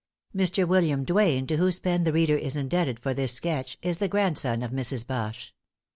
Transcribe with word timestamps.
* 0.21 0.25
Mr. 0.35 0.67
William 0.67 1.03
Duane, 1.03 1.45
to 1.45 1.57
whose 1.57 1.77
pen 1.77 2.05
the 2.05 2.11
reader 2.11 2.35
is 2.35 2.55
indebted 2.55 2.97
for 2.99 3.13
this 3.13 3.33
sketch 3.33 3.77
is 3.83 3.99
the 3.99 4.07
grandson 4.07 4.63
of 4.63 4.71
Mrs. 4.71 5.05
Bâche. 5.05 5.51